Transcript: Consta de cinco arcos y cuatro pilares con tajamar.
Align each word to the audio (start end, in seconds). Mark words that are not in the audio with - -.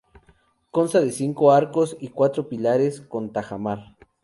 Consta 0.71 0.99
de 0.99 1.11
cinco 1.11 1.51
arcos 1.51 1.95
y 1.99 2.07
cuatro 2.07 2.49
pilares 2.49 3.01
con 3.01 3.31
tajamar. 3.31 3.95